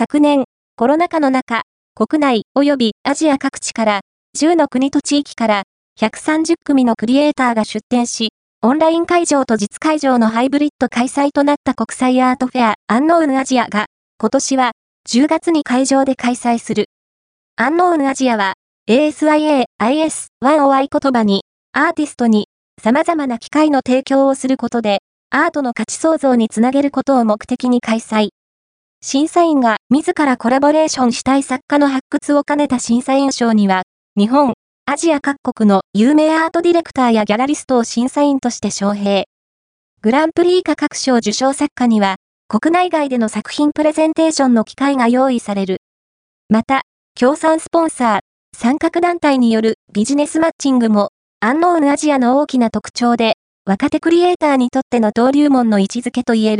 [0.00, 0.44] 昨年、
[0.76, 1.60] コロナ禍の中、
[1.94, 4.00] 国内及びアジア各地から
[4.34, 5.64] 10の国と地域から
[6.00, 8.30] 130組のクリエイターが出展し、
[8.62, 14.70] オンライン会場と実会場のハイブリッド開催となった国際アートフェアアンノーンアジアが今年は
[15.06, 16.86] 10月に会場で開催する。
[17.56, 18.54] アンノーンアジアは
[18.88, 21.42] ASIA、IS1 を合言葉に
[21.74, 22.46] アーティストに
[22.82, 28.30] 様々な機会の提供をすることでアートの価値創造につなげることを目的に開催。
[29.02, 33.82] 審査員が自らコラボレーションしたい作家の発掘を兼ねた審査員賞には、
[34.14, 34.52] 日本、
[34.84, 39.24] アジア各国の有名アートディレクターやギャラリストを審査員として招聘。
[40.02, 45.78] グランプリ以下各賞受賞作家には、国内外での作品プレゼンテーションの機会が用意される。
[46.50, 46.82] また、
[47.14, 48.20] 協賛スポンサー、
[48.54, 51.08] 参画団体によるビジネスマッチングも、
[51.40, 56.58] アンノーンアジアの大きな特徴で、若手クリエイターにとっての登竜門の位置づけと言える。